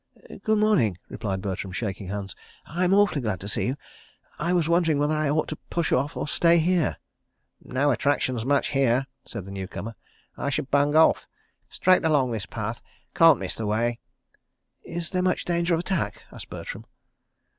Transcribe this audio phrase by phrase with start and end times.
[0.43, 2.35] "Good morning," replied Bertram, shaking hands.
[2.65, 3.77] "I'm awfully glad to see you.
[4.39, 6.97] I was wondering whether I ought to push off or stay here...."
[7.63, 9.93] "No attractions much here," said the new comer.
[10.35, 11.27] "I should bung off....
[11.69, 12.81] Straight along this path.
[13.13, 13.99] Can't miss the way."
[14.81, 16.87] "Is there much danger of attack?" asked Bertram.